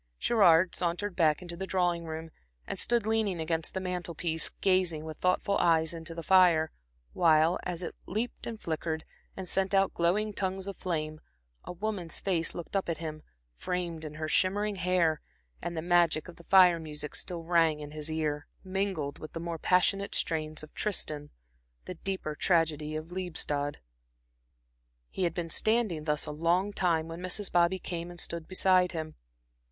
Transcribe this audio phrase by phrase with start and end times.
[0.17, 2.31] Gerard sauntered back into the drawing room,
[2.65, 6.71] and stood leaning against the mantel piece, gazing with thoughtful eyes into the fire,
[7.13, 9.05] while, as it leaped and flickered,
[9.37, 11.21] and sent out glowing tongues of flame,
[11.65, 13.21] a woman's face looked up at him
[13.53, 15.21] framed in her shimmering hair,
[15.61, 19.39] and the magic of the fire music still rang in his ear, mingled with the
[19.39, 21.29] more passionate strains of Tristan,
[21.85, 23.77] the deeper tragedy of Liebestod.
[25.11, 27.51] He had been standing thus a long time when Mrs.
[27.51, 29.13] Bobby came and stood beside him.